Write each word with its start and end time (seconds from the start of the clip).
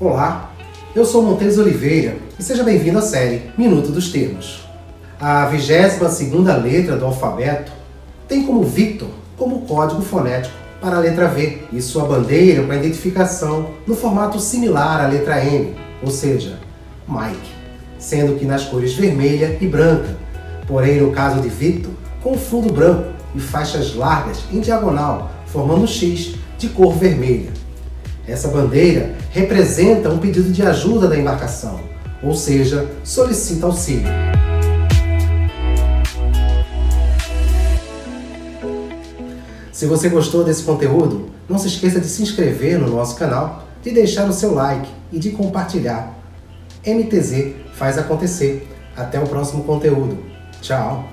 Olá, 0.00 0.50
eu 0.92 1.04
sou 1.04 1.22
Montes 1.22 1.56
Oliveira 1.56 2.16
e 2.36 2.42
seja 2.42 2.64
bem-vindo 2.64 2.98
à 2.98 3.00
série 3.00 3.42
Minuto 3.56 3.92
dos 3.92 4.10
Termos. 4.10 4.66
A 5.20 5.48
22ª 5.48 6.60
letra 6.60 6.96
do 6.96 7.04
alfabeto 7.04 7.70
tem 8.26 8.44
como 8.44 8.64
Victor 8.64 9.08
como 9.36 9.60
código 9.60 10.02
fonético 10.02 10.52
para 10.80 10.96
a 10.96 10.98
letra 10.98 11.28
V 11.28 11.62
e 11.72 11.80
sua 11.80 12.06
bandeira 12.06 12.64
para 12.64 12.74
identificação 12.74 13.70
no 13.86 13.94
formato 13.94 14.40
similar 14.40 15.00
à 15.00 15.06
letra 15.06 15.44
M, 15.44 15.76
ou 16.02 16.10
seja, 16.10 16.58
Mike, 17.06 17.52
sendo 17.96 18.36
que 18.36 18.44
nas 18.44 18.64
cores 18.64 18.94
vermelha 18.94 19.56
e 19.60 19.66
branca, 19.68 20.16
porém 20.66 21.00
no 21.00 21.12
caso 21.12 21.40
de 21.40 21.48
Victor, 21.48 21.92
com 22.20 22.36
fundo 22.36 22.72
branco 22.72 23.12
e 23.32 23.38
faixas 23.38 23.94
largas 23.94 24.42
em 24.52 24.58
diagonal, 24.58 25.30
formando 25.46 25.84
um 25.84 25.86
X 25.86 26.34
de 26.58 26.68
cor 26.70 26.92
vermelha. 26.94 27.63
Essa 28.26 28.48
bandeira 28.48 29.14
representa 29.30 30.08
um 30.08 30.18
pedido 30.18 30.50
de 30.50 30.62
ajuda 30.62 31.08
da 31.08 31.18
embarcação, 31.18 31.80
ou 32.22 32.34
seja, 32.34 32.88
solicita 33.02 33.66
auxílio. 33.66 34.08
Se 39.70 39.86
você 39.86 40.08
gostou 40.08 40.44
desse 40.44 40.62
conteúdo, 40.62 41.28
não 41.48 41.58
se 41.58 41.68
esqueça 41.68 42.00
de 42.00 42.06
se 42.06 42.22
inscrever 42.22 42.78
no 42.78 42.88
nosso 42.88 43.16
canal, 43.16 43.68
de 43.82 43.90
deixar 43.90 44.28
o 44.28 44.32
seu 44.32 44.54
like 44.54 44.88
e 45.12 45.18
de 45.18 45.30
compartilhar. 45.32 46.16
MTZ 46.86 47.54
faz 47.74 47.98
acontecer. 47.98 48.68
Até 48.96 49.18
o 49.18 49.26
próximo 49.26 49.64
conteúdo. 49.64 50.16
Tchau! 50.62 51.08